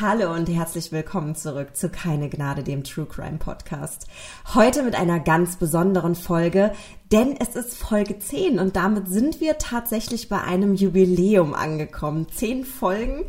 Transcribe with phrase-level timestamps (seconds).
[0.00, 4.06] Hallo und herzlich willkommen zurück zu Keine Gnade, dem True Crime Podcast.
[4.54, 6.72] Heute mit einer ganz besonderen Folge,
[7.12, 12.28] denn es ist Folge 10 und damit sind wir tatsächlich bei einem Jubiläum angekommen.
[12.30, 13.26] Zehn Folgen.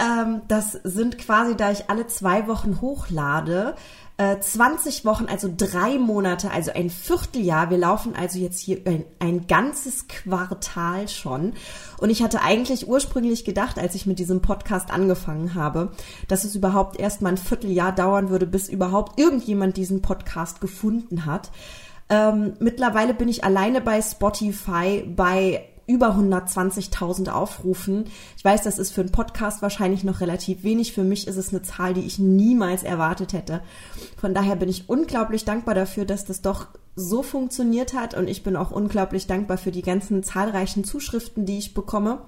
[0.00, 3.76] Ähm, das sind quasi, da ich alle zwei Wochen hochlade,
[4.40, 7.70] 20 äh, Wochen, also drei Monate, also ein Vierteljahr.
[7.70, 11.54] Wir laufen also jetzt hier ein, ein, ganzes Quartal schon.
[11.98, 15.92] Und ich hatte eigentlich ursprünglich gedacht, als ich mit diesem Podcast angefangen habe,
[16.28, 21.24] dass es überhaupt erst mal ein Vierteljahr dauern würde, bis überhaupt irgendjemand diesen Podcast gefunden
[21.24, 21.50] hat.
[22.10, 28.04] Ähm, mittlerweile bin ich alleine bei Spotify bei über 120.000 Aufrufen.
[28.36, 30.92] Ich weiß, das ist für einen Podcast wahrscheinlich noch relativ wenig.
[30.92, 33.60] Für mich ist es eine Zahl, die ich niemals erwartet hätte.
[34.16, 38.44] Von daher bin ich unglaublich dankbar dafür, dass das doch so funktioniert hat und ich
[38.44, 42.18] bin auch unglaublich dankbar für die ganzen zahlreichen Zuschriften, die ich bekomme.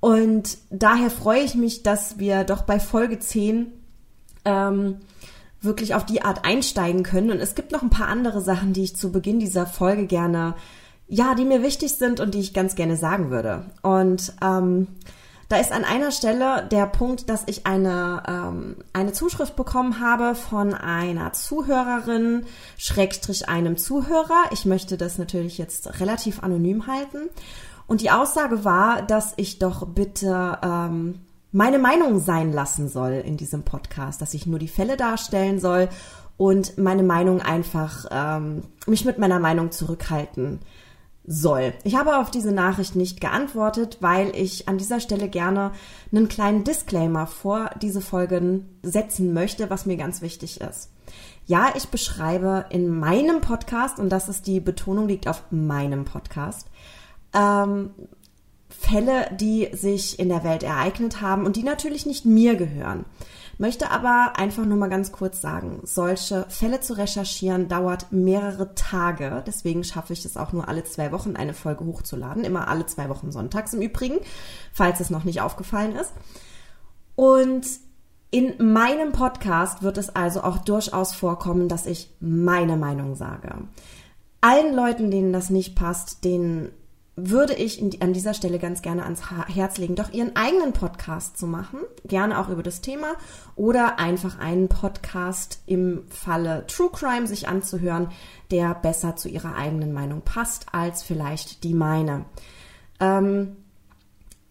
[0.00, 3.68] Und daher freue ich mich, dass wir doch bei Folge 10
[4.44, 4.96] ähm,
[5.60, 7.30] wirklich auf die Art einsteigen können.
[7.30, 10.54] Und es gibt noch ein paar andere Sachen, die ich zu Beginn dieser Folge gerne
[11.06, 13.66] ja, die mir wichtig sind und die ich ganz gerne sagen würde.
[13.82, 14.88] Und ähm,
[15.48, 20.34] da ist an einer Stelle der Punkt, dass ich eine, ähm, eine Zuschrift bekommen habe
[20.34, 22.46] von einer Zuhörerin,
[22.78, 24.44] Schrägstrich einem Zuhörer.
[24.52, 27.28] Ich möchte das natürlich jetzt relativ anonym halten.
[27.86, 31.20] Und die Aussage war, dass ich doch bitte ähm,
[31.52, 35.88] meine Meinung sein lassen soll in diesem Podcast, dass ich nur die Fälle darstellen soll
[36.36, 40.60] und meine Meinung einfach, ähm, mich mit meiner Meinung zurückhalten
[41.26, 41.72] soll.
[41.84, 45.72] Ich habe auf diese Nachricht nicht geantwortet, weil ich an dieser Stelle gerne
[46.12, 50.90] einen kleinen Disclaimer vor diese Folgen setzen möchte, was mir ganz wichtig ist.
[51.46, 56.68] Ja, ich beschreibe in meinem Podcast, und das ist die Betonung liegt auf meinem Podcast,
[57.34, 57.90] ähm,
[58.68, 63.04] Fälle, die sich in der Welt ereignet haben und die natürlich nicht mir gehören.
[63.58, 69.42] Möchte aber einfach nur mal ganz kurz sagen, solche Fälle zu recherchieren dauert mehrere Tage.
[69.46, 72.44] Deswegen schaffe ich es auch nur alle zwei Wochen eine Folge hochzuladen.
[72.44, 74.18] Immer alle zwei Wochen sonntags im Übrigen,
[74.72, 76.12] falls es noch nicht aufgefallen ist.
[77.14, 77.66] Und
[78.30, 83.54] in meinem Podcast wird es also auch durchaus vorkommen, dass ich meine Meinung sage.
[84.40, 86.72] Allen Leuten, denen das nicht passt, denen
[87.16, 91.46] würde ich an dieser Stelle ganz gerne ans Herz legen, doch ihren eigenen Podcast zu
[91.46, 93.14] machen, gerne auch über das Thema
[93.54, 98.08] oder einfach einen Podcast im Falle True Crime sich anzuhören,
[98.50, 102.24] der besser zu ihrer eigenen Meinung passt als vielleicht die meine.
[102.98, 103.56] Ähm,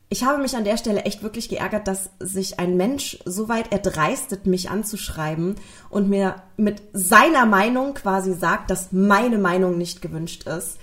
[0.07, 3.72] ich habe mich an der Stelle echt wirklich geärgert, dass sich ein Mensch so weit
[3.72, 5.56] erdreistet, mich anzuschreiben
[5.90, 10.78] und mir mit seiner Meinung quasi sagt, dass meine Meinung nicht gewünscht ist.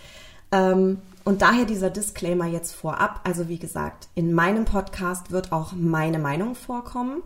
[0.51, 3.21] Ähm, und daher dieser Disclaimer jetzt vorab.
[3.25, 7.23] Also wie gesagt, in meinem Podcast wird auch meine Meinung vorkommen.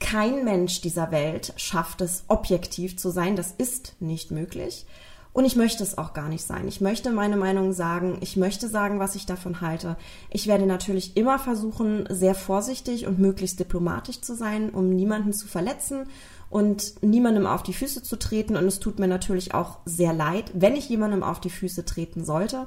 [0.00, 3.36] Kein Mensch dieser Welt schafft es, objektiv zu sein.
[3.36, 4.86] Das ist nicht möglich.
[5.32, 6.66] Und ich möchte es auch gar nicht sein.
[6.66, 8.18] Ich möchte meine Meinung sagen.
[8.22, 9.96] Ich möchte sagen, was ich davon halte.
[10.30, 15.46] Ich werde natürlich immer versuchen, sehr vorsichtig und möglichst diplomatisch zu sein, um niemanden zu
[15.46, 16.06] verletzen
[16.50, 18.56] und niemandem auf die Füße zu treten.
[18.56, 22.24] Und es tut mir natürlich auch sehr leid, wenn ich jemandem auf die Füße treten
[22.24, 22.66] sollte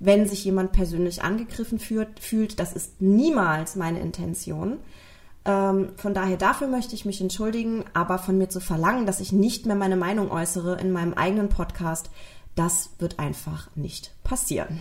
[0.00, 2.58] wenn sich jemand persönlich angegriffen fühlt, fühlt.
[2.58, 4.78] Das ist niemals meine Intention.
[5.44, 9.30] Ähm, von daher dafür möchte ich mich entschuldigen, aber von mir zu verlangen, dass ich
[9.30, 12.10] nicht mehr meine Meinung äußere in meinem eigenen Podcast,
[12.56, 14.80] das wird einfach nicht passieren.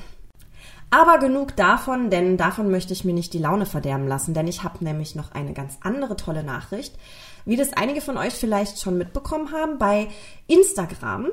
[0.90, 4.64] Aber genug davon, denn davon möchte ich mir nicht die Laune verderben lassen, denn ich
[4.64, 6.96] habe nämlich noch eine ganz andere tolle Nachricht.
[7.50, 10.10] Wie das einige von euch vielleicht schon mitbekommen haben, bei
[10.46, 11.30] Instagram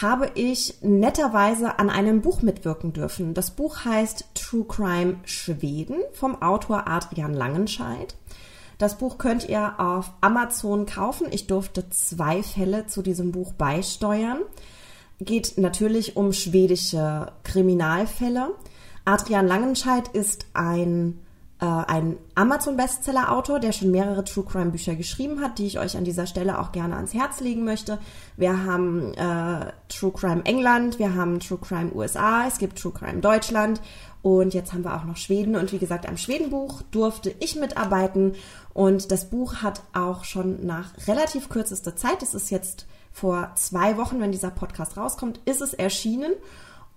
[0.00, 3.34] habe ich netterweise an einem Buch mitwirken dürfen.
[3.34, 8.14] Das Buch heißt True Crime Schweden vom Autor Adrian Langenscheid.
[8.78, 11.26] Das Buch könnt ihr auf Amazon kaufen.
[11.32, 14.42] Ich durfte zwei Fälle zu diesem Buch beisteuern.
[15.18, 18.52] Geht natürlich um schwedische Kriminalfälle.
[19.04, 21.25] Adrian Langenscheid ist ein
[21.64, 26.58] ein Amazon-Bestseller-Autor, der schon mehrere True Crime-Bücher geschrieben hat, die ich euch an dieser Stelle
[26.58, 27.98] auch gerne ans Herz legen möchte.
[28.36, 33.20] Wir haben äh, True Crime England, wir haben True Crime USA, es gibt True Crime
[33.20, 33.80] Deutschland
[34.20, 35.56] und jetzt haben wir auch noch Schweden.
[35.56, 38.34] Und wie gesagt, am Schwedenbuch durfte ich mitarbeiten
[38.74, 43.96] und das Buch hat auch schon nach relativ kürzester Zeit, es ist jetzt vor zwei
[43.96, 46.32] Wochen, wenn dieser Podcast rauskommt, ist es erschienen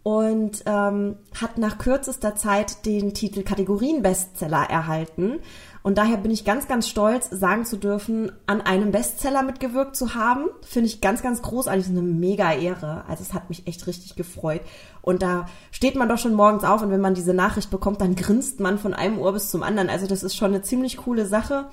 [0.03, 5.39] und ähm, hat nach kürzester Zeit den Titel Kategorien-Bestseller erhalten.
[5.81, 10.13] Und daher bin ich ganz, ganz stolz, sagen zu dürfen, an einem Bestseller mitgewirkt zu
[10.13, 10.45] haben.
[10.61, 11.83] Finde ich ganz, ganz großartig.
[11.83, 13.05] Das ist eine mega Ehre.
[13.07, 14.61] Also es hat mich echt richtig gefreut.
[15.01, 18.15] Und da steht man doch schon morgens auf und wenn man diese Nachricht bekommt, dann
[18.15, 19.89] grinst man von einem Ohr bis zum anderen.
[19.89, 21.69] Also das ist schon eine ziemlich coole Sache.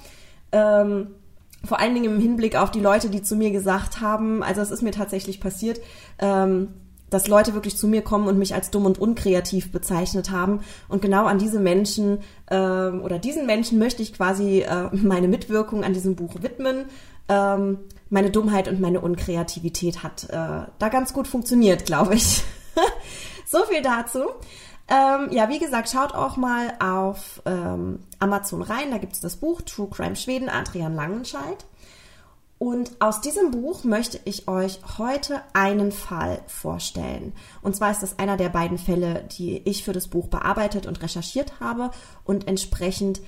[0.53, 1.09] Ähm,
[1.65, 4.71] vor allen Dingen im Hinblick auf die Leute, die zu mir gesagt haben, also es
[4.71, 5.81] ist mir tatsächlich passiert,
[6.19, 6.69] ähm,
[7.11, 10.61] dass Leute wirklich zu mir kommen und mich als dumm und unkreativ bezeichnet haben.
[10.89, 15.85] Und genau an diese Menschen äh, oder diesen Menschen möchte ich quasi äh, meine Mitwirkung
[15.85, 16.87] an diesem Buch widmen.
[17.29, 22.43] Ähm, meine Dummheit und meine Unkreativität hat äh, da ganz gut funktioniert, glaube ich.
[23.47, 24.21] so viel dazu.
[24.89, 28.93] Ähm, ja, wie gesagt, schaut auch mal auf ähm, Amazon rein.
[28.93, 31.65] Da gibt es das Buch True Crime Schweden, Adrian Langenscheid.
[32.59, 37.35] Und aus diesem Buch möchte ich euch heute einen Fall vorstellen.
[37.61, 41.03] Und zwar ist das einer der beiden Fälle, die ich für das Buch bearbeitet und
[41.03, 41.91] recherchiert habe.
[42.25, 43.21] Und entsprechend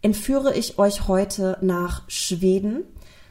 [0.00, 2.84] entführe ich euch heute nach Schweden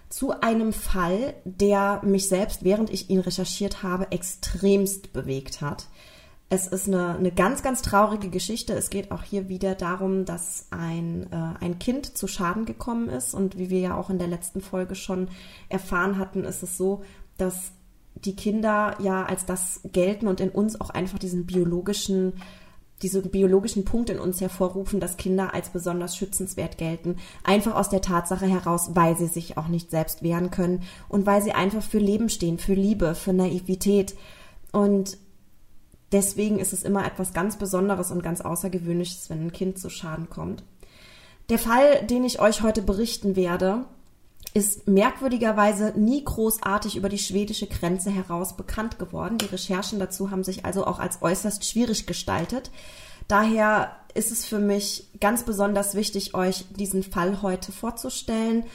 [0.09, 5.87] zu einem Fall, der mich selbst, während ich ihn recherchiert habe, extremst bewegt hat.
[6.49, 8.73] Es ist eine, eine ganz, ganz traurige Geschichte.
[8.73, 13.33] Es geht auch hier wieder darum, dass ein, äh, ein Kind zu Schaden gekommen ist.
[13.33, 15.27] Und wie wir ja auch in der letzten Folge schon
[15.67, 17.03] erfahren hatten, ist es so,
[17.37, 17.73] dass
[18.15, 22.33] die Kinder ja als das gelten und in uns auch einfach diesen biologischen,
[23.01, 27.17] diesen biologischen Punkt in uns hervorrufen, dass Kinder als besonders schützenswert gelten.
[27.43, 31.41] Einfach aus der Tatsache heraus, weil sie sich auch nicht selbst wehren können und weil
[31.41, 34.15] sie einfach für Leben stehen, für Liebe, für Naivität.
[34.71, 35.17] Und
[36.11, 40.29] deswegen ist es immer etwas ganz Besonderes und ganz Außergewöhnliches, wenn ein Kind zu Schaden
[40.29, 40.63] kommt.
[41.49, 43.85] Der Fall, den ich euch heute berichten werde,
[44.53, 49.37] ist merkwürdigerweise nie großartig über die schwedische Grenze heraus bekannt geworden.
[49.37, 52.71] Die Recherchen dazu haben sich also auch als äußerst schwierig gestaltet.
[53.27, 58.65] Daher ist es für mich ganz besonders wichtig, euch diesen Fall heute vorzustellen.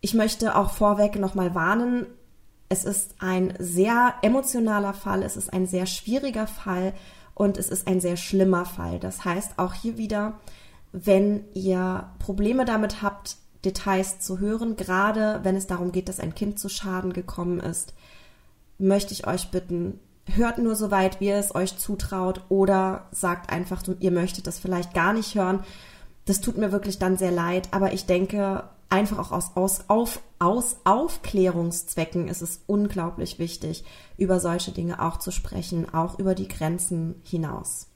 [0.00, 2.06] Ich möchte auch vorweg nochmal warnen,
[2.72, 6.94] es ist ein sehr emotionaler Fall, es ist ein sehr schwieriger Fall
[7.34, 8.98] und es ist ein sehr schlimmer Fall.
[8.98, 10.40] Das heißt, auch hier wieder,
[10.90, 16.34] wenn ihr Probleme damit habt, Details zu hören, gerade wenn es darum geht, dass ein
[16.34, 17.92] Kind zu Schaden gekommen ist,
[18.78, 23.52] möchte ich euch bitten, hört nur so weit, wie ihr es euch zutraut oder sagt
[23.52, 25.62] einfach, ihr möchtet das vielleicht gar nicht hören.
[26.24, 30.20] Das tut mir wirklich dann sehr leid, aber ich denke, einfach auch aus, aus, auf,
[30.38, 33.84] aus Aufklärungszwecken ist es unglaublich wichtig,
[34.18, 37.88] über solche Dinge auch zu sprechen, auch über die Grenzen hinaus.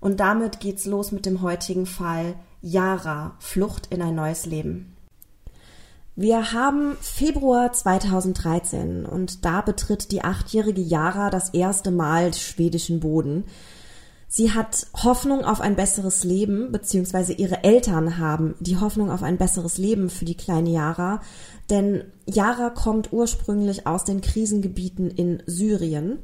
[0.00, 4.96] Und damit geht's los mit dem heutigen Fall Yara, Flucht in ein neues Leben.
[6.16, 13.44] Wir haben Februar 2013 und da betritt die achtjährige Yara das erste Mal schwedischen Boden.
[14.34, 19.36] Sie hat Hoffnung auf ein besseres Leben, beziehungsweise ihre Eltern haben die Hoffnung auf ein
[19.36, 21.20] besseres Leben für die kleine Yara,
[21.68, 26.18] denn Yara kommt ursprünglich aus den Krisengebieten in Syrien.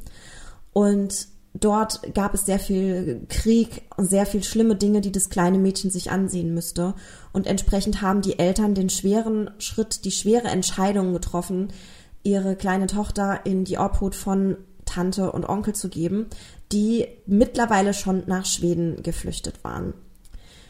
[0.72, 5.58] Und dort gab es sehr viel Krieg und sehr viel schlimme Dinge, die das kleine
[5.58, 6.94] Mädchen sich ansehen müsste.
[7.34, 11.74] Und entsprechend haben die Eltern den schweren Schritt, die schwere Entscheidung getroffen,
[12.22, 14.56] ihre kleine Tochter in die Obhut von
[14.88, 16.26] Tante und Onkel zu geben,
[16.72, 19.94] die mittlerweile schon nach Schweden geflüchtet waren.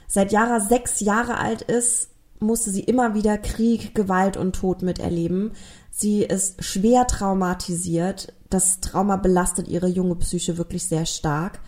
[0.06, 2.10] Seit Jara sechs Jahre alt ist,
[2.40, 5.52] musste sie immer wieder Krieg, Gewalt und Tod miterleben.
[5.90, 8.32] Sie ist schwer traumatisiert.
[8.48, 11.60] Das Trauma belastet ihre junge Psyche wirklich sehr stark.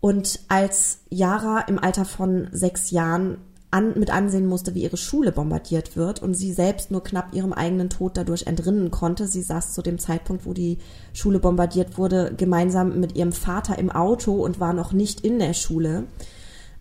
[0.00, 3.38] Und als Jara im Alter von sechs Jahren
[3.70, 7.52] an, mit ansehen musste, wie ihre Schule bombardiert wird und sie selbst nur knapp ihrem
[7.52, 9.26] eigenen Tod dadurch entrinnen konnte.
[9.26, 10.78] Sie saß zu dem Zeitpunkt, wo die
[11.12, 15.52] Schule bombardiert wurde, gemeinsam mit ihrem Vater im Auto und war noch nicht in der
[15.52, 16.04] Schule.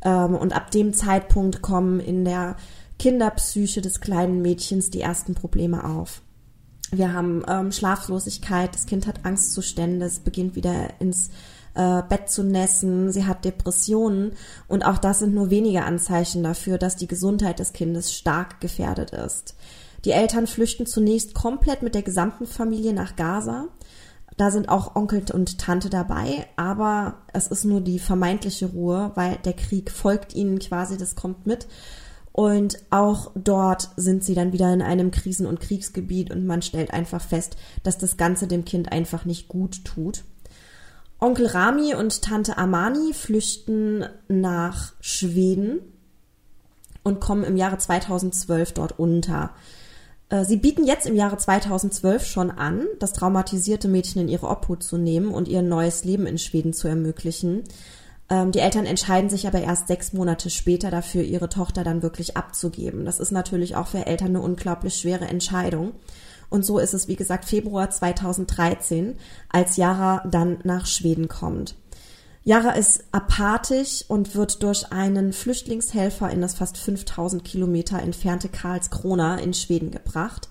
[0.01, 2.55] Ähm, und ab dem Zeitpunkt kommen in der
[2.99, 6.21] Kinderpsyche des kleinen Mädchens die ersten Probleme auf.
[6.91, 11.29] Wir haben ähm, Schlaflosigkeit, das Kind hat Angstzustände, es beginnt wieder ins
[11.77, 14.33] äh, Bett zu nässen, sie hat Depressionen
[14.67, 19.11] und auch das sind nur wenige Anzeichen dafür, dass die Gesundheit des Kindes stark gefährdet
[19.11, 19.55] ist.
[20.03, 23.67] Die Eltern flüchten zunächst komplett mit der gesamten Familie nach Gaza.
[24.37, 29.37] Da sind auch Onkel und Tante dabei, aber es ist nur die vermeintliche Ruhe, weil
[29.45, 31.67] der Krieg folgt ihnen quasi, das kommt mit.
[32.31, 36.93] Und auch dort sind sie dann wieder in einem Krisen- und Kriegsgebiet und man stellt
[36.93, 40.23] einfach fest, dass das Ganze dem Kind einfach nicht gut tut.
[41.19, 45.79] Onkel Rami und Tante Amani flüchten nach Schweden
[47.03, 49.51] und kommen im Jahre 2012 dort unter.
[50.29, 54.83] Äh, sie bieten jetzt im Jahre 2012 schon an, das traumatisierte Mädchen in ihre Obhut
[54.83, 57.63] zu nehmen und ihr neues Leben in Schweden zu ermöglichen.
[58.29, 62.37] Ähm, die Eltern entscheiden sich aber erst sechs Monate später dafür, ihre Tochter dann wirklich
[62.37, 63.05] abzugeben.
[63.05, 65.93] Das ist natürlich auch für Eltern eine unglaublich schwere Entscheidung.
[66.49, 69.15] Und so ist es, wie gesagt, Februar 2013,
[69.49, 71.75] als Yara dann nach Schweden kommt.
[72.43, 79.37] Yara ist apathisch und wird durch einen Flüchtlingshelfer in das fast 5000 Kilometer entfernte Karlskrona
[79.39, 80.47] in Schweden gebracht.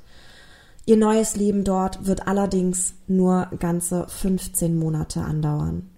[0.85, 5.91] Ihr neues Leben dort wird allerdings nur ganze 15 Monate andauern.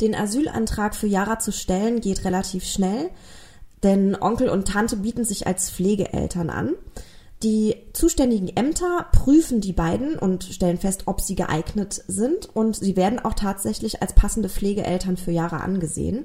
[0.00, 3.10] Den Asylantrag für Yara zu stellen geht relativ schnell,
[3.82, 6.72] denn Onkel und Tante bieten sich als Pflegeeltern an.
[7.42, 12.96] Die zuständigen Ämter prüfen die beiden und stellen fest, ob sie geeignet sind und sie
[12.96, 16.24] werden auch tatsächlich als passende Pflegeeltern für Jahre angesehen.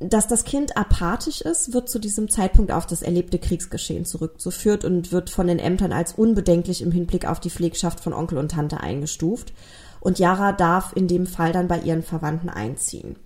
[0.00, 5.12] Dass das Kind apathisch ist, wird zu diesem Zeitpunkt auf das erlebte Kriegsgeschehen zurückzuführt und
[5.12, 8.80] wird von den Ämtern als unbedenklich im Hinblick auf die Pflegschaft von Onkel und Tante
[8.80, 9.52] eingestuft.
[10.00, 13.16] Und Yara darf in dem Fall dann bei ihren Verwandten einziehen.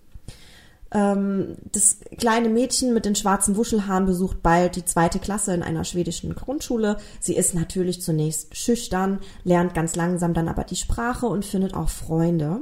[0.90, 5.84] Ähm, das kleine Mädchen mit den schwarzen Wuschelhaaren besucht bald die zweite Klasse in einer
[5.84, 6.96] schwedischen Grundschule.
[7.20, 11.88] Sie ist natürlich zunächst schüchtern, lernt ganz langsam dann aber die Sprache und findet auch
[11.88, 12.60] Freunde.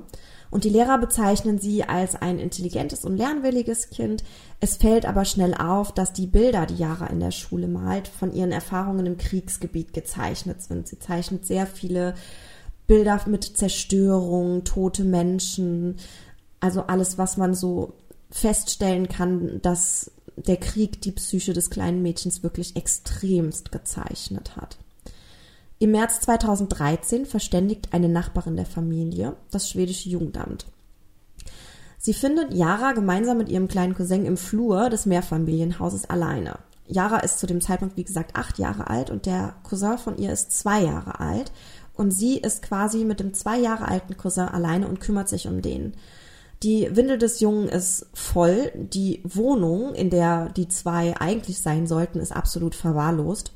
[0.50, 4.24] Und die Lehrer bezeichnen sie als ein intelligentes und lernwilliges Kind.
[4.60, 8.32] Es fällt aber schnell auf, dass die Bilder, die Yara in der Schule malt, von
[8.32, 10.88] ihren Erfahrungen im Kriegsgebiet gezeichnet sind.
[10.88, 12.14] Sie zeichnet sehr viele
[12.86, 15.96] Bilder mit Zerstörung, tote Menschen,
[16.60, 17.92] also alles, was man so
[18.30, 24.76] feststellen kann, dass der Krieg die Psyche des kleinen Mädchens wirklich extremst gezeichnet hat.
[25.78, 30.66] Im März 2013 verständigt eine Nachbarin der Familie das schwedische Jugendamt.
[31.98, 36.58] Sie findet Yara gemeinsam mit ihrem kleinen Cousin im Flur des Mehrfamilienhauses alleine.
[36.86, 40.32] Yara ist zu dem Zeitpunkt, wie gesagt, acht Jahre alt und der Cousin von ihr
[40.32, 41.52] ist zwei Jahre alt.
[41.94, 45.62] Und sie ist quasi mit dem zwei Jahre alten Cousin alleine und kümmert sich um
[45.62, 45.94] den.
[46.62, 48.72] Die Windel des Jungen ist voll.
[48.74, 53.52] Die Wohnung, in der die zwei eigentlich sein sollten, ist absolut verwahrlost.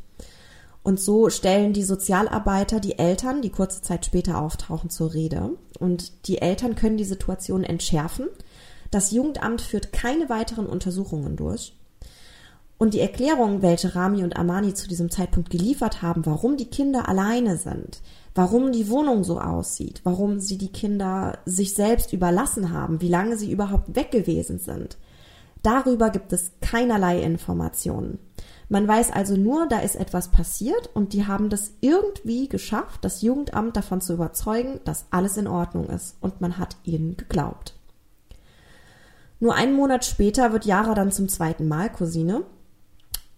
[0.82, 5.50] Und so stellen die Sozialarbeiter die Eltern, die kurze Zeit später auftauchen, zur Rede.
[5.78, 8.28] Und die Eltern können die Situation entschärfen.
[8.90, 11.74] Das Jugendamt führt keine weiteren Untersuchungen durch.
[12.80, 17.10] Und die Erklärung, welche Rami und Amani zu diesem Zeitpunkt geliefert haben, warum die Kinder
[17.10, 18.00] alleine sind,
[18.34, 23.36] warum die Wohnung so aussieht, warum sie die Kinder sich selbst überlassen haben, wie lange
[23.36, 24.96] sie überhaupt weg gewesen sind.
[25.62, 28.18] Darüber gibt es keinerlei Informationen.
[28.70, 33.20] Man weiß also nur, da ist etwas passiert und die haben das irgendwie geschafft, das
[33.20, 37.74] Jugendamt davon zu überzeugen, dass alles in Ordnung ist und man hat ihnen geglaubt.
[39.38, 42.44] Nur einen Monat später wird Yara dann zum zweiten Mal Cousine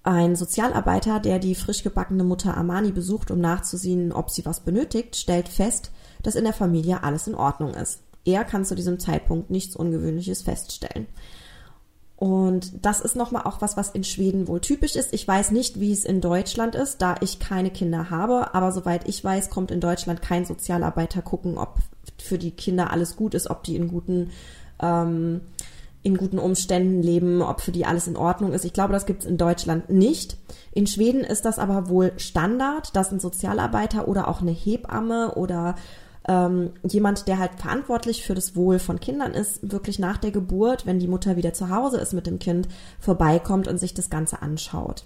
[0.05, 5.17] ein Sozialarbeiter, der die frisch gebackene Mutter Amani besucht, um nachzusehen, ob sie was benötigt,
[5.17, 5.93] stellt fest,
[6.23, 8.01] dass in der Familie alles in Ordnung ist.
[8.25, 11.07] Er kann zu diesem Zeitpunkt nichts Ungewöhnliches feststellen.
[12.17, 15.13] Und das ist nochmal auch was, was in Schweden wohl typisch ist.
[15.13, 19.09] Ich weiß nicht, wie es in Deutschland ist, da ich keine Kinder habe, aber soweit
[19.09, 21.79] ich weiß, kommt in Deutschland kein Sozialarbeiter gucken, ob
[22.19, 24.31] für die Kinder alles gut ist, ob die in guten
[24.81, 25.41] ähm,
[26.03, 28.65] in guten Umständen leben, ob für die alles in Ordnung ist.
[28.65, 30.37] Ich glaube, das gibt es in Deutschland nicht.
[30.73, 35.77] In Schweden ist das aber wohl Standard, dass ein Sozialarbeiter oder auch eine Hebamme oder
[36.27, 40.87] ähm, jemand, der halt verantwortlich für das Wohl von Kindern ist, wirklich nach der Geburt,
[40.87, 42.69] wenn die Mutter wieder zu Hause ist mit dem Kind,
[43.01, 45.05] vorbeikommt und sich das Ganze anschaut.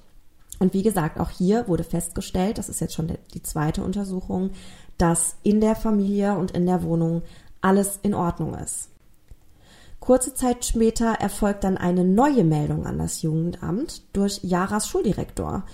[0.59, 4.51] Und wie gesagt, auch hier wurde festgestellt, das ist jetzt schon die zweite Untersuchung,
[4.97, 7.23] dass in der Familie und in der Wohnung
[7.61, 8.89] alles in Ordnung ist.
[10.01, 15.65] Kurze Zeit später erfolgt dann eine neue Meldung an das Jugendamt durch Jaras Schuldirektor.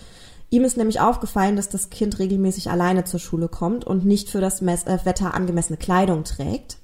[0.51, 4.41] Ihm ist nämlich aufgefallen, dass das Kind regelmäßig alleine zur Schule kommt und nicht für
[4.41, 6.79] das äh, Wetter angemessene Kleidung trägt.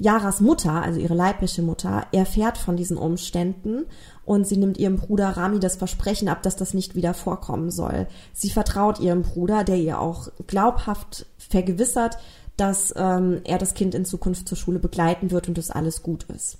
[0.00, 3.84] Jaras Mutter, also ihre leibliche Mutter, erfährt von diesen Umständen
[4.24, 8.06] und sie nimmt ihrem Bruder Rami das Versprechen ab, dass das nicht wieder vorkommen soll.
[8.32, 12.16] Sie vertraut ihrem Bruder, der ihr auch glaubhaft vergewissert,
[12.60, 16.24] dass ähm, er das Kind in Zukunft zur Schule begleiten wird und dass alles gut
[16.24, 16.58] ist.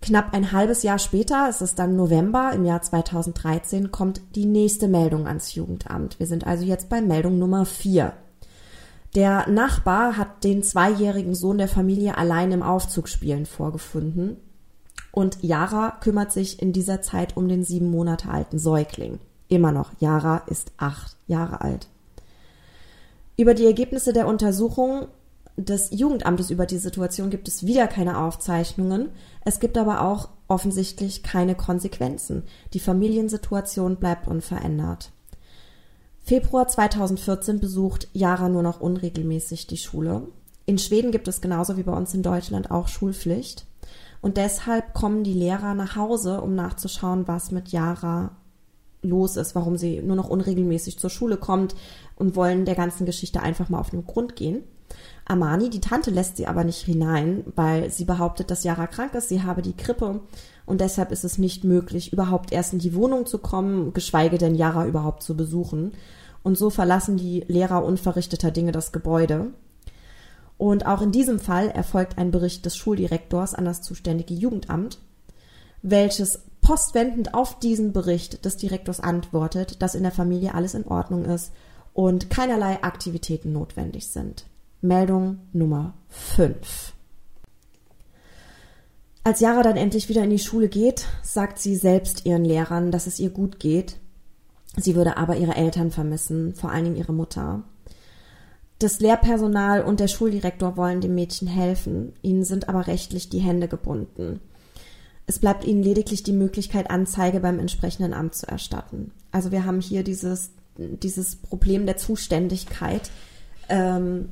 [0.00, 4.86] Knapp ein halbes Jahr später, es ist dann November im Jahr 2013, kommt die nächste
[4.86, 6.20] Meldung ans Jugendamt.
[6.20, 8.12] Wir sind also jetzt bei Meldung Nummer 4.
[9.16, 14.36] Der Nachbar hat den zweijährigen Sohn der Familie allein im Aufzugspielen vorgefunden
[15.10, 19.18] und Yara kümmert sich in dieser Zeit um den sieben Monate alten Säugling.
[19.48, 21.88] Immer noch, Yara ist acht Jahre alt.
[23.38, 25.06] Über die Ergebnisse der Untersuchung
[25.56, 29.10] des Jugendamtes über die Situation gibt es wieder keine Aufzeichnungen.
[29.44, 32.42] Es gibt aber auch offensichtlich keine Konsequenzen.
[32.74, 35.12] Die Familiensituation bleibt unverändert.
[36.24, 40.26] Februar 2014 besucht Jara nur noch unregelmäßig die Schule.
[40.66, 43.66] In Schweden gibt es genauso wie bei uns in Deutschland auch Schulpflicht.
[44.20, 48.32] Und deshalb kommen die Lehrer nach Hause, um nachzuschauen, was mit Jara
[49.02, 51.74] los ist, warum sie nur noch unregelmäßig zur Schule kommt
[52.16, 54.64] und wollen der ganzen Geschichte einfach mal auf den Grund gehen.
[55.24, 59.28] Amani, die Tante, lässt sie aber nicht hinein, weil sie behauptet, dass Yara krank ist,
[59.28, 60.20] sie habe die Krippe
[60.64, 64.54] und deshalb ist es nicht möglich, überhaupt erst in die Wohnung zu kommen, geschweige denn
[64.54, 65.92] Yara überhaupt zu besuchen.
[66.42, 69.52] Und so verlassen die Lehrer unverrichteter Dinge das Gebäude.
[70.56, 74.98] Und auch in diesem Fall erfolgt ein Bericht des Schuldirektors an das zuständige Jugendamt,
[75.82, 81.24] welches postwendend auf diesen Bericht des Direktors antwortet, dass in der Familie alles in Ordnung
[81.24, 81.50] ist
[81.94, 84.44] und keinerlei Aktivitäten notwendig sind.
[84.82, 86.92] Meldung Nummer 5.
[89.24, 93.06] Als Yara dann endlich wieder in die Schule geht, sagt sie selbst ihren Lehrern, dass
[93.06, 93.96] es ihr gut geht.
[94.76, 97.62] Sie würde aber ihre Eltern vermissen, vor allen Dingen ihre Mutter.
[98.78, 103.68] Das Lehrpersonal und der Schuldirektor wollen dem Mädchen helfen, ihnen sind aber rechtlich die Hände
[103.68, 104.40] gebunden.
[105.28, 109.12] Es bleibt ihnen lediglich die Möglichkeit, Anzeige beim entsprechenden Amt zu erstatten.
[109.30, 113.10] Also wir haben hier dieses, dieses Problem der Zuständigkeit.
[113.68, 114.30] Ähm,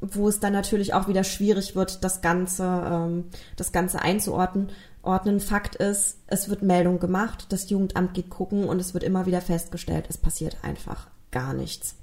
[0.00, 3.24] wo es dann natürlich auch wieder schwierig wird, das Ganze, ähm,
[3.56, 4.70] das Ganze einzuordnen.
[5.02, 5.40] Ordnen.
[5.40, 9.40] Fakt ist, es wird Meldung gemacht, das Jugendamt geht gucken und es wird immer wieder
[9.40, 11.96] festgestellt, es passiert einfach gar nichts.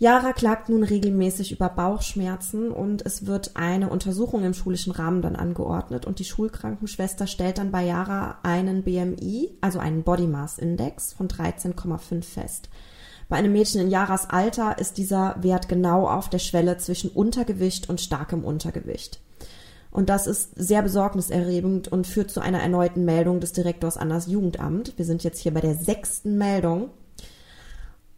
[0.00, 5.36] Yara klagt nun regelmäßig über Bauchschmerzen und es wird eine Untersuchung im schulischen Rahmen dann
[5.36, 11.12] angeordnet und die Schulkrankenschwester stellt dann bei Yara einen BMI, also einen Body Mass Index
[11.12, 12.70] von 13,5 fest.
[13.28, 17.90] Bei einem Mädchen in Jaras Alter ist dieser Wert genau auf der Schwelle zwischen Untergewicht
[17.90, 19.20] und starkem Untergewicht.
[19.90, 24.28] Und das ist sehr besorgniserregend und führt zu einer erneuten Meldung des Direktors an das
[24.28, 24.96] Jugendamt.
[24.96, 26.88] Wir sind jetzt hier bei der sechsten Meldung.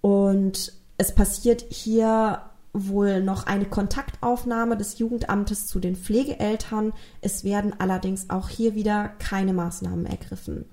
[0.01, 6.93] Und es passiert hier wohl noch eine Kontaktaufnahme des Jugendamtes zu den Pflegeeltern.
[7.21, 10.65] Es werden allerdings auch hier wieder keine Maßnahmen ergriffen.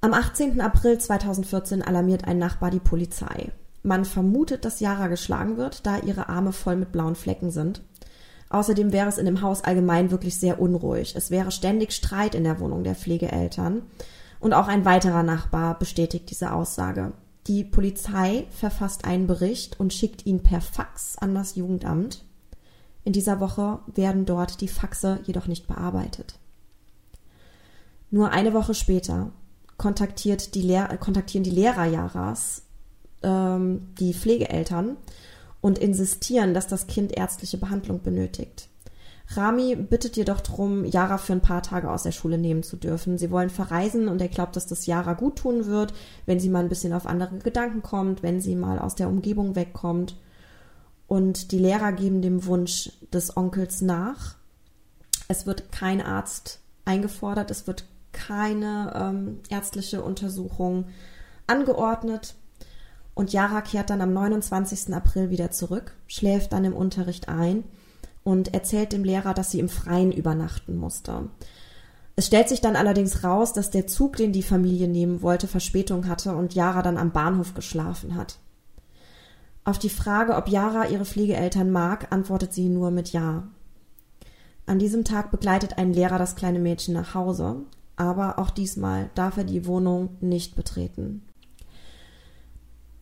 [0.00, 0.60] Am 18.
[0.60, 3.50] April 2014 alarmiert ein Nachbar die Polizei.
[3.82, 7.82] Man vermutet, dass Yara geschlagen wird, da ihre Arme voll mit blauen Flecken sind.
[8.50, 11.14] Außerdem wäre es in dem Haus allgemein wirklich sehr unruhig.
[11.16, 13.82] Es wäre ständig Streit in der Wohnung der Pflegeeltern.
[14.40, 17.12] Und auch ein weiterer Nachbar bestätigt diese Aussage.
[17.48, 22.22] Die Polizei verfasst einen Bericht und schickt ihn per Fax an das Jugendamt.
[23.04, 26.38] In dieser Woche werden dort die Faxe jedoch nicht bearbeitet.
[28.10, 29.32] Nur eine Woche später
[29.78, 32.62] kontaktiert die Lehr kontaktieren die Lehrer Jaras
[33.22, 34.96] ähm, die Pflegeeltern
[35.62, 38.68] und insistieren, dass das Kind ärztliche Behandlung benötigt.
[39.30, 43.18] Rami bittet jedoch darum, Yara für ein paar Tage aus der Schule nehmen zu dürfen.
[43.18, 45.92] Sie wollen verreisen und er glaubt, dass das Yara gut tun wird,
[46.24, 49.54] wenn sie mal ein bisschen auf andere Gedanken kommt, wenn sie mal aus der Umgebung
[49.54, 50.16] wegkommt.
[51.06, 54.36] Und die Lehrer geben dem Wunsch des Onkels nach.
[55.28, 60.86] Es wird kein Arzt eingefordert, es wird keine ähm, ärztliche Untersuchung
[61.46, 62.34] angeordnet.
[63.14, 64.94] Und Yara kehrt dann am 29.
[64.94, 67.64] April wieder zurück, schläft dann im Unterricht ein
[68.24, 71.28] und erzählt dem Lehrer, dass sie im Freien übernachten musste.
[72.16, 76.08] Es stellt sich dann allerdings raus, dass der Zug, den die Familie nehmen wollte, Verspätung
[76.08, 78.38] hatte und Yara dann am Bahnhof geschlafen hat.
[79.64, 83.48] Auf die Frage, ob Yara ihre Pflegeeltern mag, antwortet sie nur mit Ja.
[84.66, 87.64] An diesem Tag begleitet ein Lehrer das kleine Mädchen nach Hause
[87.98, 91.22] aber auch diesmal darf er die Wohnung nicht betreten.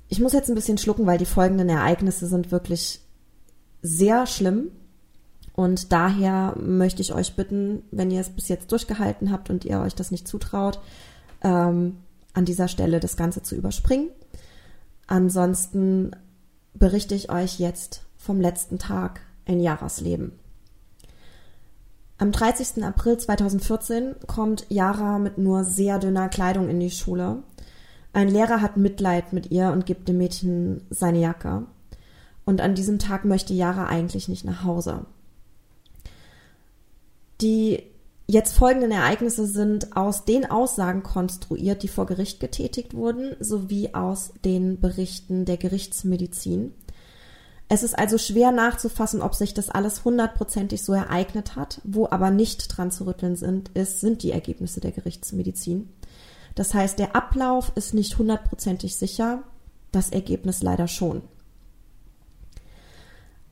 [0.08, 3.00] Ich muss jetzt ein bisschen schlucken, weil die folgenden Ereignisse sind wirklich
[3.82, 4.70] sehr schlimm.
[5.56, 9.80] Und daher möchte ich euch bitten, wenn ihr es bis jetzt durchgehalten habt und ihr
[9.80, 10.78] euch das nicht zutraut,
[11.42, 11.96] ähm,
[12.34, 14.10] an dieser Stelle das Ganze zu überspringen.
[15.06, 16.10] Ansonsten
[16.74, 20.32] berichte ich euch jetzt vom letzten Tag in Jahresleben.
[22.18, 22.84] Am 30.
[22.84, 27.42] April 2014 kommt Yara mit nur sehr dünner Kleidung in die Schule.
[28.12, 31.62] Ein Lehrer hat Mitleid mit ihr und gibt dem Mädchen seine Jacke.
[32.44, 35.06] Und an diesem Tag möchte Yara eigentlich nicht nach Hause.
[37.40, 37.82] Die
[38.26, 44.32] jetzt folgenden Ereignisse sind aus den Aussagen konstruiert, die vor Gericht getätigt wurden, sowie aus
[44.44, 46.72] den Berichten der Gerichtsmedizin.
[47.68, 51.80] Es ist also schwer nachzufassen, ob sich das alles hundertprozentig so ereignet hat.
[51.82, 55.88] Wo aber nicht dran zu rütteln sind, ist, sind die Ergebnisse der Gerichtsmedizin.
[56.54, 59.42] Das heißt, der Ablauf ist nicht hundertprozentig sicher,
[59.90, 61.22] das Ergebnis leider schon.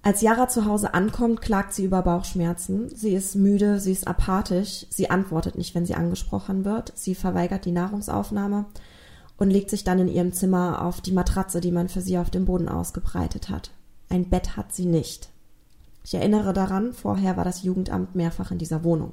[0.05, 2.95] Als Yara zu Hause ankommt, klagt sie über Bauchschmerzen.
[2.95, 7.64] Sie ist müde, sie ist apathisch, sie antwortet nicht, wenn sie angesprochen wird, sie verweigert
[7.64, 8.67] die Nahrungsaufnahme
[9.38, 12.29] und legt sich dann in ihrem Zimmer auf die Matratze, die man für sie auf
[12.29, 13.71] dem Boden ausgebreitet hat.
[14.11, 15.31] Ein Bett hat sie nicht.
[16.05, 19.12] Ich erinnere daran, vorher war das Jugendamt mehrfach in dieser Wohnung.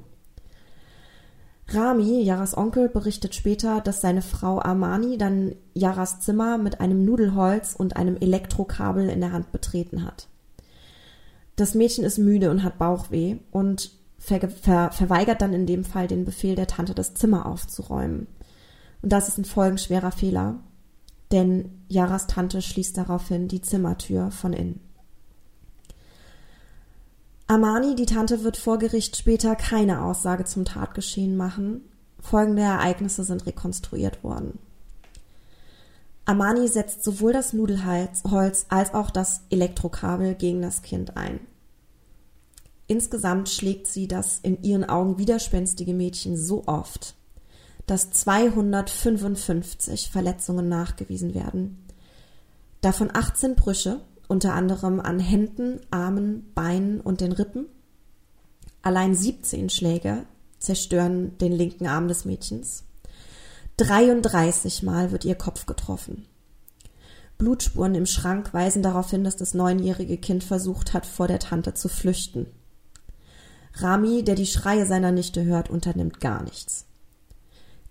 [1.68, 7.74] Rami, Yaras Onkel, berichtet später, dass seine Frau Armani dann Yaras Zimmer mit einem Nudelholz
[7.74, 10.28] und einem Elektrokabel in der Hand betreten hat.
[11.62, 16.08] Das Mädchen ist müde und hat Bauchweh und ver ver verweigert dann in dem Fall
[16.08, 18.26] den Befehl der Tante, das Zimmer aufzuräumen.
[19.00, 20.58] Und das ist ein folgenschwerer Fehler,
[21.30, 24.80] denn Yaras Tante schließt daraufhin die Zimmertür von innen.
[27.46, 31.82] Armani, die Tante, wird vor Gericht später keine Aussage zum Tatgeschehen machen.
[32.18, 34.58] Folgende Ereignisse sind rekonstruiert worden.
[36.24, 38.24] Armani setzt sowohl das Nudelholz
[38.68, 41.38] als auch das Elektrokabel gegen das Kind ein.
[42.86, 47.14] Insgesamt schlägt sie das in ihren Augen widerspenstige Mädchen so oft,
[47.86, 51.78] dass 255 Verletzungen nachgewiesen werden,
[52.80, 57.66] davon 18 Brüche unter anderem an Händen, Armen, Beinen und den Rippen.
[58.80, 60.24] Allein 17 Schläge
[60.58, 62.84] zerstören den linken Arm des Mädchens.
[63.76, 66.26] 33 Mal wird ihr Kopf getroffen.
[67.36, 71.74] Blutspuren im Schrank weisen darauf hin, dass das neunjährige Kind versucht hat, vor der Tante
[71.74, 72.46] zu flüchten.
[73.74, 76.86] Rami, der die Schreie seiner Nichte hört, unternimmt gar nichts.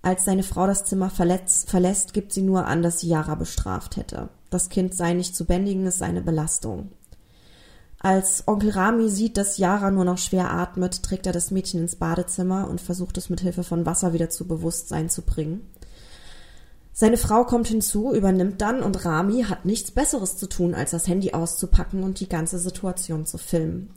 [0.03, 4.29] Als seine Frau das Zimmer verlässt, gibt sie nur an, dass sie Yara bestraft hätte.
[4.49, 6.89] Das Kind sei nicht zu bändigen, es sei eine Belastung.
[7.99, 11.95] Als Onkel Rami sieht, dass Yara nur noch schwer atmet, trägt er das Mädchen ins
[11.95, 15.69] Badezimmer und versucht es mit Hilfe von Wasser wieder zu Bewusstsein zu bringen.
[16.93, 21.07] Seine Frau kommt hinzu, übernimmt dann und Rami hat nichts Besseres zu tun, als das
[21.07, 23.91] Handy auszupacken und die ganze Situation zu filmen.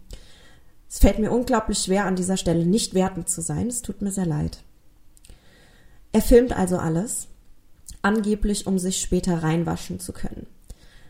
[0.89, 3.67] Es fällt mir unglaublich schwer, an dieser Stelle nicht wertend zu sein.
[3.69, 4.63] Es tut mir sehr leid.
[6.13, 7.29] Er filmt also alles
[8.03, 10.47] angeblich um sich später reinwaschen zu können.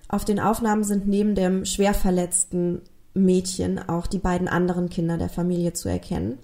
[0.09, 2.83] Auf den Aufnahmen sind neben dem schwer verletzten
[3.15, 6.39] Mädchen auch die beiden anderen Kinder der Familie zu erkennen,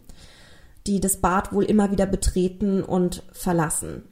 [0.87, 4.03] die das Bad wohl immer wieder betreten und verlassen.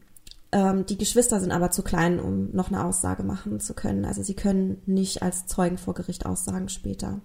[0.52, 4.04] Ähm, die Geschwister sind aber zu klein, um noch eine Aussage machen zu können.
[4.04, 7.20] Also sie können nicht als Zeugen vor Gericht aussagen später.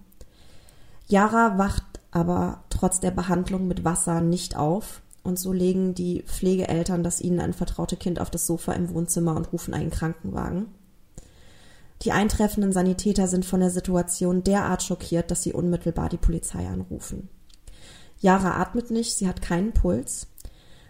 [1.08, 7.04] Yara wacht aber trotz der Behandlung mit Wasser nicht auf und so legen die Pflegeeltern
[7.04, 10.68] das ihnen anvertraute Kind auf das Sofa im Wohnzimmer und rufen einen Krankenwagen.
[12.04, 17.30] Die eintreffenden Sanitäter sind von der Situation derart schockiert, dass sie unmittelbar die Polizei anrufen.
[18.20, 20.28] Yara atmet nicht, sie hat keinen Puls.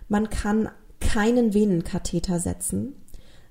[0.09, 2.95] Man kann keinen Venenkatheter setzen,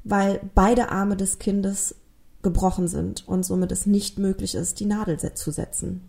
[0.02, 1.94] weil beide Arme des Kindes
[2.42, 6.08] gebrochen sind und somit es nicht möglich ist, die Nadel zu setzen.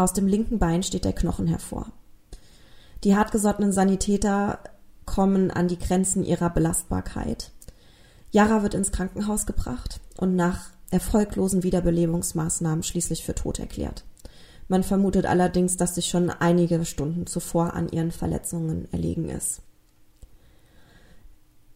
[0.00, 1.92] Aus dem linken Bein steht der Knochen hervor.
[3.04, 4.60] Die hartgesottenen Sanitäter
[5.04, 7.50] kommen an die Grenzen ihrer Belastbarkeit.
[8.30, 14.04] Yara wird ins Krankenhaus gebracht und nach erfolglosen Wiederbelebungsmaßnahmen schließlich für tot erklärt.
[14.68, 19.60] Man vermutet allerdings, dass sie schon einige Stunden zuvor an ihren Verletzungen erlegen ist.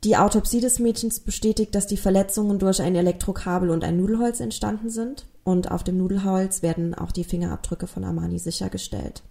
[0.05, 4.91] Die Autopsie des Mädchens bestätigt, dass die Verletzungen durch ein Elektrokabel und ein Nudelholz entstanden
[4.91, 9.23] sind und auf dem Nudelholz werden auch die Fingerabdrücke von Armani sichergestellt.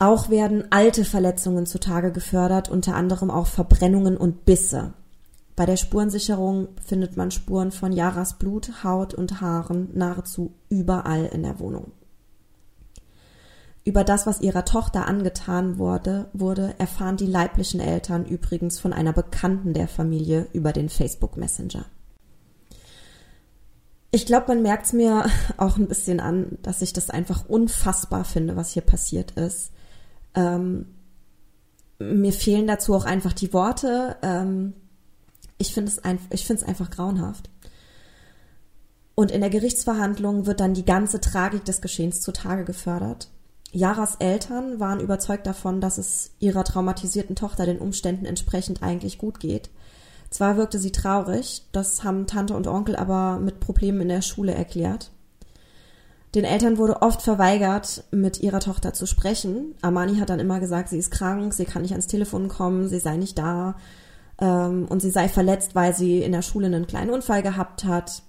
[0.00, 4.94] Auch werden alte Verletzungen zutage gefördert, unter anderem auch Verbrennungen und Bisse.
[5.54, 11.44] Bei der Spurensicherung findet man Spuren von Yaras Blut, Haut und Haaren nahezu überall in
[11.44, 11.92] der Wohnung.
[13.86, 19.12] Über das, was ihrer Tochter angetan wurde, wurde, erfahren die leiblichen Eltern übrigens von einer
[19.12, 21.84] Bekannten der Familie über den Facebook Messenger.
[24.10, 28.24] Ich glaube, man merkt es mir auch ein bisschen an, dass ich das einfach unfassbar
[28.24, 29.70] finde, was hier passiert ist.
[30.34, 30.86] Ähm,
[32.00, 34.16] mir fehlen dazu auch einfach die Worte.
[34.20, 34.72] Ähm,
[35.58, 36.18] ich finde es ein,
[36.66, 37.50] einfach grauenhaft.
[39.14, 43.28] Und in der Gerichtsverhandlung wird dann die ganze Tragik des Geschehens zutage gefördert.
[43.72, 49.40] Yaras Eltern waren überzeugt davon, dass es ihrer traumatisierten Tochter den Umständen entsprechend eigentlich gut
[49.40, 49.70] geht.
[50.30, 54.54] Zwar wirkte sie traurig, das haben Tante und Onkel aber mit Problemen in der Schule
[54.54, 55.10] erklärt.
[56.34, 59.74] Den Eltern wurde oft verweigert, mit ihrer Tochter zu sprechen.
[59.80, 62.98] Armani hat dann immer gesagt, sie ist krank, sie kann nicht ans Telefon kommen, sie
[62.98, 63.76] sei nicht da
[64.38, 68.22] ähm, und sie sei verletzt, weil sie in der Schule einen kleinen Unfall gehabt hat.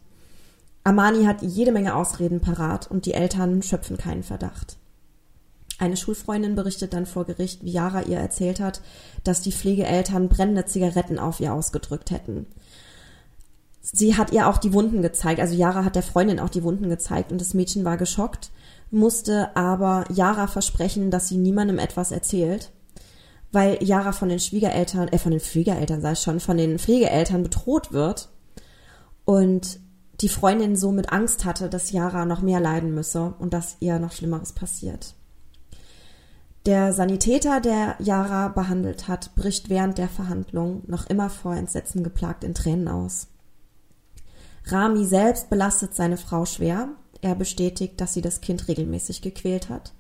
[0.84, 4.78] Armani hat jede Menge Ausreden parat und die Eltern schöpfen keinen Verdacht.
[5.80, 8.82] Eine Schulfreundin berichtet dann vor Gericht, wie Yara ihr erzählt hat,
[9.24, 12.48] dass die Pflegeeltern brennende Zigaretten auf ihr ausgedrückt hätten
[13.92, 15.40] sie hat ihr auch die Wunden gezeigt.
[15.40, 18.52] Also Yara hat der Freundin auch die Wunden gezeigt und das Mädchen war geschockt,
[18.92, 22.72] musste aber Yara versprechen, dass sie niemandem etwas erzählt,
[23.52, 27.92] weil Yara von den Schwiegereltern, äh, von den Schwiegereltern sei schon, von den Pflegeeltern bedroht
[27.92, 28.30] wird
[29.26, 29.80] und
[30.22, 34.00] die Freundin so mit Angst hatte, dass Yara noch mehr leiden müsse und dass ihr
[34.00, 35.14] noch Schlimmeres passiert.
[36.68, 42.44] Der Sanitäter, der Yara behandelt hat, bricht während der Verhandlung noch immer vor Entsetzen geplagt
[42.44, 43.28] in Tränen aus.
[44.66, 46.90] Rami selbst belastet seine Frau schwer.
[47.22, 49.94] Er bestätigt, dass sie das Kind regelmäßig gequält hat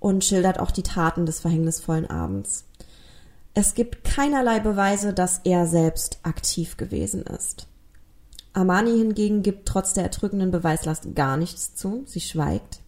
[0.00, 2.64] und schildert auch die Taten des verhängnisvollen Abends.
[3.54, 7.68] Es gibt keinerlei Beweise, dass er selbst aktiv gewesen ist.
[8.54, 12.02] Armani hingegen gibt trotz der erdrückenden Beweislast gar nichts zu.
[12.06, 12.81] Sie schweigt.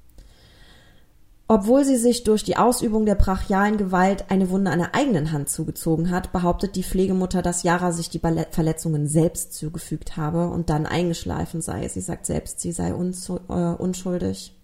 [1.47, 5.51] Obwohl sie sich durch die Ausübung der brachialen Gewalt eine Wunde an der eigenen Hand
[5.51, 10.87] zugezogen hat, behauptet die Pflegemutter, dass Yara sich die Verletzungen selbst zugefügt habe und dann
[10.87, 11.87] eingeschleifen sei.
[11.89, 14.55] Sie sagt selbst, sie sei äh, unschuldig.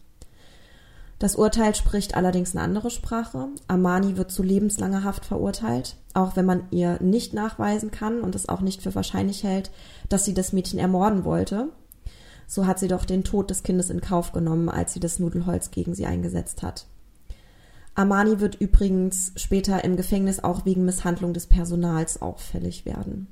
[1.19, 3.49] Das Urteil spricht allerdings eine andere Sprache.
[3.69, 8.49] Armani wird zu lebenslanger Haft verurteilt, auch wenn man ihr nicht nachweisen kann und es
[8.49, 9.71] auch nicht für wahrscheinlich hält,
[10.09, 11.69] dass sie das Mädchen ermorden wollte.
[12.51, 15.71] So hat sie doch den Tod des Kindes in Kauf genommen, als sie das Nudelholz
[15.71, 16.89] gegen sie eingesetzt hat.
[17.95, 23.29] Armani wird übrigens später im Gefängnis auch wegen Misshandlung des Personals auffällig werden.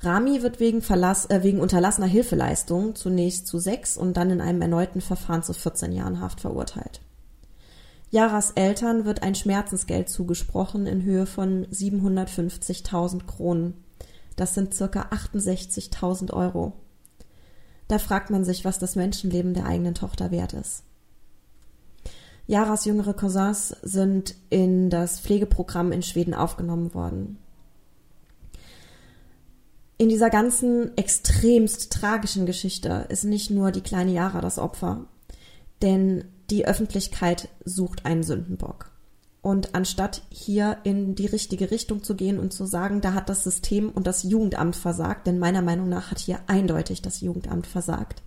[0.00, 4.62] Rami wird wegen, Verlass, äh, wegen unterlassener Hilfeleistung zunächst zu sechs und dann in einem
[4.62, 7.02] erneuten Verfahren zu 14 Jahren Haft verurteilt.
[8.08, 13.74] Yaras Eltern wird ein Schmerzensgeld zugesprochen in Höhe von 750.000 Kronen.
[14.36, 16.72] Das sind circa 68.000 Euro.
[17.88, 20.82] Da fragt man sich, was das Menschenleben der eigenen Tochter wert ist.
[22.46, 27.38] Yaras jüngere Cousins sind in das Pflegeprogramm in Schweden aufgenommen worden
[29.96, 35.06] in dieser ganzen extremst tragischen Geschichte ist nicht nur die kleine Yara das Opfer,
[35.82, 38.90] denn die Öffentlichkeit sucht einen Sündenbock.
[39.44, 43.44] Und anstatt hier in die richtige Richtung zu gehen und zu sagen, da hat das
[43.44, 48.22] System und das Jugendamt versagt, denn meiner Meinung nach hat hier eindeutig das Jugendamt versagt,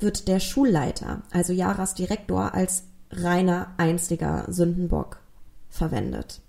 [0.00, 5.20] wird der Schulleiter, also Jaras Direktor, als reiner einziger Sündenbock
[5.68, 6.40] verwendet.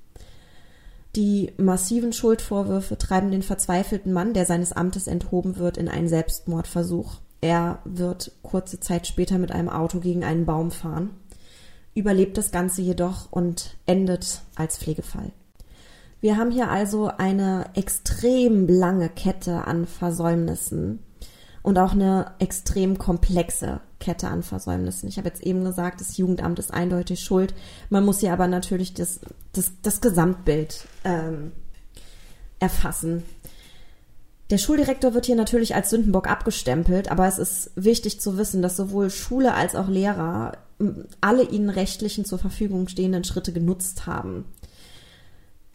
[1.16, 7.18] Die massiven Schuldvorwürfe treiben den verzweifelten Mann, der seines Amtes enthoben wird, in einen Selbstmordversuch.
[7.42, 11.12] Er wird kurze Zeit später mit einem Auto gegen einen Baum fahren,
[11.96, 15.32] überlebt das Ganze jedoch und endet als Pflegefall.
[16.22, 21.00] Wir haben hier also eine extrem lange Kette an Versäumnissen
[21.64, 25.10] und auch eine extrem komplexe Kette an Versäumnissen.
[25.10, 27.54] Ich habe jetzt eben gesagt, das Jugendamt ist eindeutig schuld.
[27.90, 29.20] Man muss hier aber natürlich das,
[29.54, 31.52] das, das Gesamtbild ähm,
[32.60, 33.24] erfassen.
[34.50, 38.78] Der Schuldirektor wird hier natürlich als Sündenbock abgestempelt, aber es ist wichtig zu wissen, dass
[38.78, 40.54] sowohl Schule als auch Lehrer
[41.22, 44.46] alle ihnen rechtlichen zur Verfügung stehenden Schritte genutzt haben.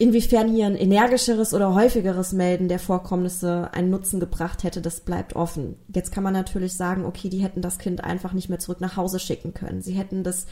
[0.01, 5.35] Inwiefern hier ein energischeres oder häufigeres Melden der Vorkommnisse einen Nutzen gebracht hätte, das bleibt
[5.35, 5.75] offen.
[5.93, 8.95] Jetzt kann man natürlich sagen, okay, die hätten das Kind einfach nicht mehr zurück nach
[8.95, 9.81] Hause schicken können.
[9.81, 10.45] Sie hätten das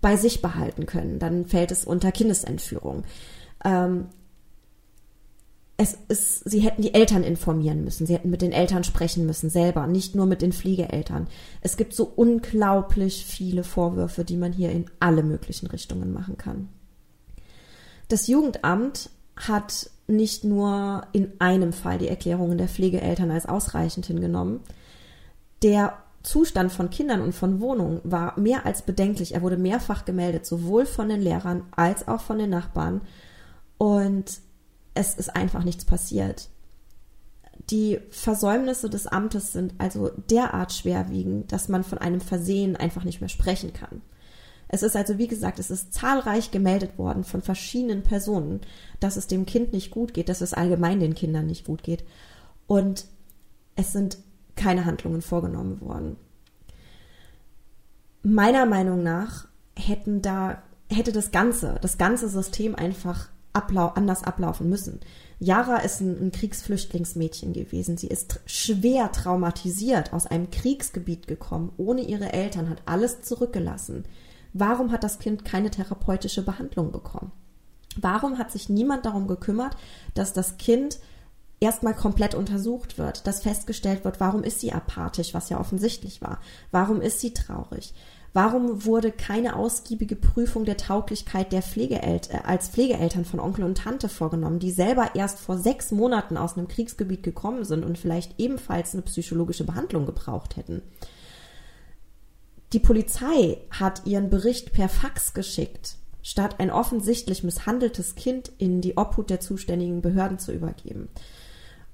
[0.00, 1.18] bei sich behalten können.
[1.18, 3.04] Dann fällt es unter Kindesentführung.
[3.64, 4.06] Ähm,
[5.78, 8.06] es ist, sie hätten die Eltern informieren müssen.
[8.06, 11.28] Sie hätten mit den Eltern sprechen müssen, selber, nicht nur mit den Fliegeeltern.
[11.60, 16.68] Es gibt so unglaublich viele Vorwürfe, die man hier in alle möglichen Richtungen machen kann.
[18.08, 24.60] Das Jugendamt hat nicht nur in einem Fall die Erklärungen der Pflegeeltern als ausreichend hingenommen.
[25.62, 29.34] Der Zustand von Kindern und von Wohnungen war mehr als bedenklich.
[29.34, 33.02] Er wurde mehrfach gemeldet, sowohl von den Lehrern als auch von den Nachbarn.
[33.78, 34.40] Und
[34.96, 36.48] es ist einfach nichts passiert.
[37.70, 43.20] Die Versäumnisse des Amtes sind also derart schwerwiegend, dass man von einem Versehen einfach nicht
[43.20, 44.02] mehr sprechen kann.
[44.68, 48.62] Es ist also, wie gesagt, es ist zahlreich gemeldet worden von verschiedenen Personen,
[48.98, 52.04] dass es dem Kind nicht gut geht, dass es allgemein den Kindern nicht gut geht.
[52.66, 53.06] Und
[53.76, 54.18] es sind
[54.56, 56.16] keine Handlungen vorgenommen worden.
[58.22, 64.68] Meiner Meinung nach hätten da, hätte das ganze, das ganze System einfach ablau anders ablaufen
[64.68, 65.00] müssen.
[65.38, 67.96] Yara ist ein, ein, Kriegsflüchtlingsmädchen gewesen.
[67.96, 74.04] Sie ist schwer traumatisiert aus einem Kriegsgebiet gekommen, ohne ihre Eltern, hat alles zurückgelassen.
[74.52, 77.32] Warum hat das Kind keine therapeutische Behandlung bekommen?
[77.96, 79.76] Warum hat sich niemand darum gekümmert,
[80.14, 80.98] dass das Kind
[81.60, 86.40] erstmal komplett untersucht wird, dass festgestellt wird, warum ist sie apathisch, was ja offensichtlich war?
[86.70, 87.94] Warum ist sie traurig?
[88.36, 93.78] Warum wurde keine ausgiebige Prüfung der Tauglichkeit der Pflegeelt äh, als Pflegeeltern von Onkel und
[93.78, 98.38] Tante vorgenommen, die selber erst vor sechs Monaten aus einem Kriegsgebiet gekommen sind und vielleicht
[98.38, 100.82] ebenfalls eine psychologische Behandlung gebraucht hätten?
[102.74, 108.98] Die Polizei hat ihren Bericht per Fax geschickt, statt ein offensichtlich misshandeltes Kind in die
[108.98, 111.08] Obhut der zuständigen Behörden zu übergeben.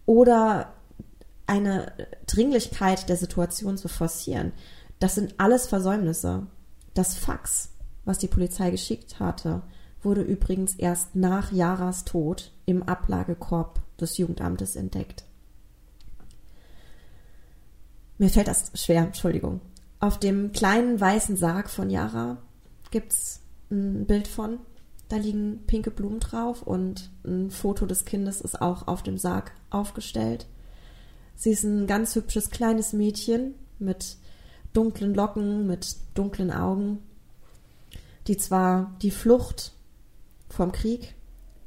[0.07, 0.73] Oder
[1.47, 1.93] eine
[2.27, 4.53] Dringlichkeit der Situation zu forcieren.
[4.99, 6.47] Das sind alles Versäumnisse.
[6.95, 7.73] Das Fax
[8.05, 9.63] was die Polizei geschickt hatte,
[10.03, 15.25] wurde übrigens erst nach Yaras Tod im Ablagekorb des Jugendamtes entdeckt.
[18.19, 19.61] Mir fällt das schwer, Entschuldigung.
[20.01, 22.39] Auf dem kleinen weißen Sarg von Yara
[22.91, 24.59] gibt's ein Bild von.
[25.13, 29.53] Da liegen pinke Blumen drauf und ein Foto des Kindes ist auch auf dem Sarg
[29.69, 30.47] aufgestellt.
[31.37, 34.17] Sie ist ein ganz hübsches kleines Mädchen mit
[34.73, 37.03] dunklen Locken, mit dunklen Augen,
[38.27, 39.75] die zwar die Flucht
[40.49, 41.15] vom Krieg,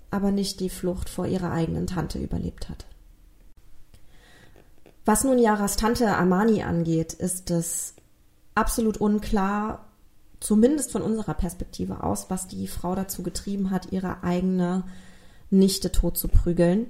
[0.09, 2.87] aber nicht die Flucht vor ihrer eigenen Tante überlebt hat.
[5.05, 7.93] Was nun Yaras Tante Amani angeht, ist es
[8.55, 9.84] absolut unklar,
[10.45, 14.83] zumindest von unserer Perspektive aus, was die Frau dazu getrieben hat, ihre eigene
[15.49, 16.85] Nichte tot zu prügeln.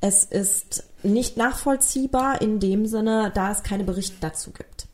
[0.00, 4.88] Es ist nicht nachvollziehbar in dem Sinne, da es keine Berichte dazu gibt.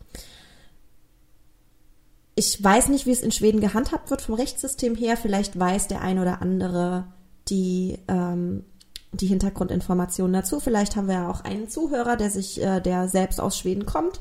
[2.35, 5.17] Ich weiß nicht, wie es in Schweden gehandhabt wird vom Rechtssystem her.
[5.17, 7.07] Vielleicht weiß der ein oder andere
[7.49, 8.65] die, ähm,
[9.13, 10.61] die Hintergrundinformationen dazu.
[10.61, 14.21] Vielleicht haben wir ja auch einen Zuhörer, der sich, äh, der selbst aus Schweden kommt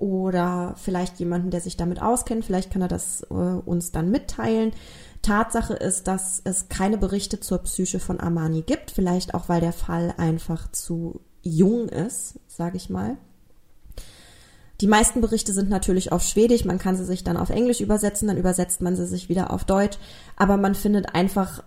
[0.00, 2.44] oder vielleicht jemanden, der sich damit auskennt.
[2.44, 4.72] Vielleicht kann er das äh, uns dann mitteilen.
[5.22, 8.90] Tatsache ist, dass es keine Berichte zur Psyche von Armani gibt.
[8.90, 13.18] Vielleicht auch, weil der Fall einfach zu jung ist, sage ich mal.
[14.80, 18.28] Die meisten Berichte sind natürlich auf Schwedisch, man kann sie sich dann auf Englisch übersetzen,
[18.28, 19.98] dann übersetzt man sie sich wieder auf Deutsch,
[20.36, 21.62] aber man findet einfach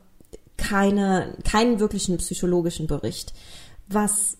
[0.57, 3.33] keine, keinen wirklichen psychologischen Bericht.
[3.87, 4.37] Was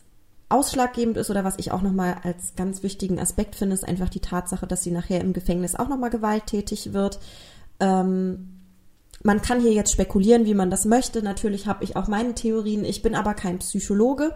[0.54, 4.20] ausschlaggebend ist oder was ich auch nochmal als ganz wichtigen Aspekt finde, ist einfach die
[4.20, 7.20] Tatsache, dass sie nachher im Gefängnis auch nochmal gewalttätig wird.
[7.80, 8.62] Ähm,
[9.24, 11.24] man kann hier jetzt spekulieren, wie man das möchte.
[11.24, 12.86] Natürlich habe ich auch meine Theorien.
[12.86, 14.36] Ich bin aber kein Psychologe.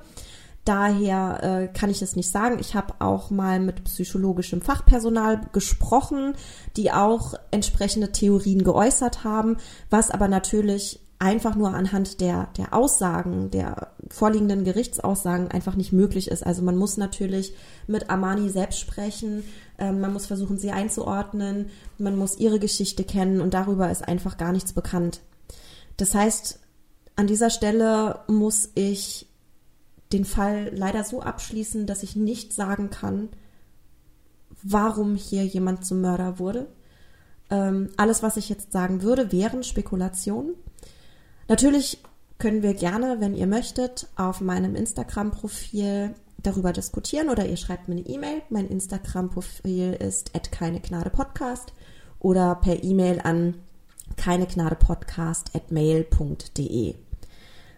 [0.65, 2.57] Daher äh, kann ich es nicht sagen.
[2.59, 6.33] Ich habe auch mal mit psychologischem Fachpersonal gesprochen,
[6.75, 9.57] die auch entsprechende Theorien geäußert haben,
[9.89, 16.29] was aber natürlich einfach nur anhand der, der Aussagen, der vorliegenden Gerichtsaussagen einfach nicht möglich
[16.29, 16.45] ist.
[16.45, 17.55] Also man muss natürlich
[17.87, 19.43] mit Amani selbst sprechen,
[19.79, 24.37] ähm, man muss versuchen, sie einzuordnen, man muss ihre Geschichte kennen und darüber ist einfach
[24.37, 25.21] gar nichts bekannt.
[25.97, 26.59] Das heißt,
[27.15, 29.27] an dieser Stelle muss ich
[30.13, 33.29] den Fall leider so abschließen, dass ich nicht sagen kann,
[34.63, 36.67] warum hier jemand zum Mörder wurde.
[37.49, 40.53] Ähm, alles, was ich jetzt sagen würde, wären Spekulationen.
[41.47, 41.99] Natürlich
[42.37, 47.95] können wir gerne, wenn ihr möchtet, auf meinem Instagram-Profil darüber diskutieren oder ihr schreibt mir
[47.95, 48.43] eine E-Mail.
[48.49, 51.73] Mein Instagram-Profil ist @keinegnadepodcast
[52.19, 53.55] oder per E-Mail an
[54.17, 56.95] keinegnadepodcast@mail.de.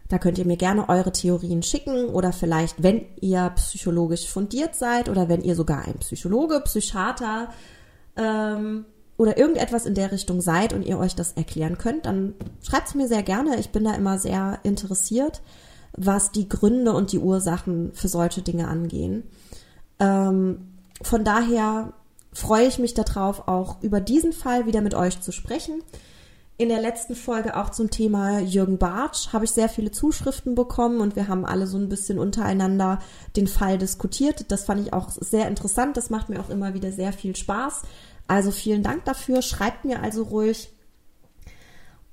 [0.10, 5.08] Da könnt ihr mir gerne eure Theorien schicken oder vielleicht, wenn ihr psychologisch fundiert seid
[5.08, 7.49] oder wenn ihr sogar ein Psychologe, Psychiater
[8.17, 8.86] ähm,
[9.19, 12.95] oder irgendetwas in der Richtung seid und ihr euch das erklären könnt, dann schreibt es
[12.95, 13.60] mir sehr gerne.
[13.60, 15.41] Ich bin da immer sehr interessiert,
[15.91, 19.23] was die Gründe und die Ursachen für solche Dinge angehen.
[19.99, 20.69] Ähm,
[21.01, 21.91] von daher
[22.32, 25.84] freue ich mich darauf, auch über diesen Fall wieder mit euch zu sprechen
[26.60, 30.99] in der letzten Folge auch zum Thema Jürgen Bartsch habe ich sehr viele Zuschriften bekommen
[30.99, 32.99] und wir haben alle so ein bisschen untereinander
[33.38, 34.51] den Fall diskutiert.
[34.51, 35.95] Das fand ich auch sehr interessant.
[35.95, 37.84] Das macht mir auch immer wieder sehr viel Spaß.
[38.29, 39.41] Also vielen Dank dafür.
[39.41, 40.69] Schreibt mir also ruhig.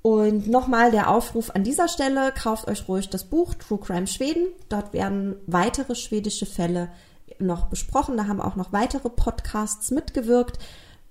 [0.01, 4.47] Und nochmal der Aufruf an dieser Stelle, kauft euch ruhig das Buch True Crime Schweden.
[4.69, 6.89] Dort werden weitere schwedische Fälle
[7.39, 8.17] noch besprochen.
[8.17, 10.59] Da haben auch noch weitere Podcasts mitgewirkt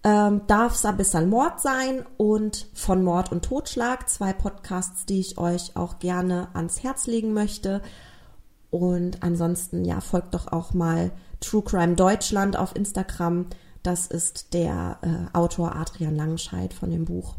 [0.07, 5.77] ähm, darf Sabissal Mord sein und von Mord und Totschlag, zwei Podcasts, die ich euch
[5.77, 7.83] auch gerne ans Herz legen möchte.
[8.71, 13.47] Und ansonsten, ja, folgt doch auch mal True Crime Deutschland auf Instagram.
[13.87, 17.37] Das ist der äh, Autor Adrian Langenscheid von dem Buch.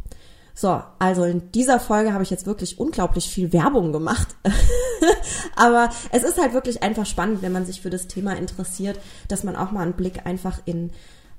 [0.54, 4.36] So, also in dieser Folge habe ich jetzt wirklich unglaublich viel Werbung gemacht.
[5.56, 9.44] Aber es ist halt wirklich einfach spannend, wenn man sich für das Thema interessiert, dass
[9.44, 10.92] man auch mal einen Blick einfach in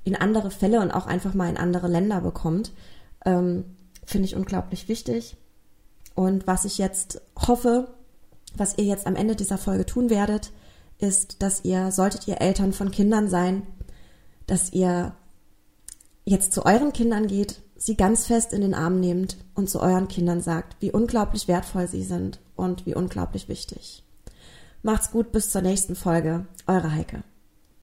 [0.03, 2.71] in andere Fälle und auch einfach mal in andere Länder bekommt,
[3.25, 3.65] ähm,
[4.05, 5.37] finde ich unglaublich wichtig.
[6.15, 7.87] Und was ich jetzt hoffe,
[8.55, 10.51] was ihr jetzt am Ende dieser Folge tun werdet,
[10.97, 13.63] ist, dass ihr, solltet ihr Eltern von Kindern sein,
[14.49, 15.13] dass ihr
[16.25, 20.07] jetzt zu euren Kindern geht, sie ganz fest in den Arm nehmt und zu euren
[20.07, 24.03] Kindern sagt, wie unglaublich wertvoll sie sind und wie unglaublich wichtig.
[24.81, 26.45] Macht's gut, bis zur nächsten Folge.
[26.67, 27.23] Eure Heike.